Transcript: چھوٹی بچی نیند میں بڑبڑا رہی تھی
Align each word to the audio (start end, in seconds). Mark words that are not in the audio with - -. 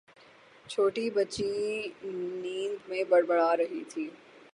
چھوٹی 0.65 1.09
بچی 1.09 1.51
نیند 2.41 2.89
میں 2.89 3.03
بڑبڑا 3.09 3.55
رہی 3.57 3.83
تھی 3.89 4.07